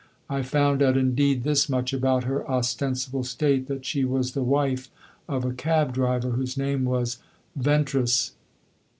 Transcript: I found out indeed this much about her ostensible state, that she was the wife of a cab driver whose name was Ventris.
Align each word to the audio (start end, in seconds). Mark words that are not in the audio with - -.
I 0.31 0.41
found 0.41 0.81
out 0.81 0.97
indeed 0.97 1.43
this 1.43 1.69
much 1.69 1.93
about 1.93 2.23
her 2.23 2.43
ostensible 2.49 3.23
state, 3.23 3.67
that 3.67 3.85
she 3.85 4.03
was 4.03 4.31
the 4.31 4.41
wife 4.41 4.89
of 5.29 5.45
a 5.45 5.53
cab 5.53 5.93
driver 5.93 6.31
whose 6.31 6.57
name 6.57 6.85
was 6.85 7.19
Ventris. 7.55 8.31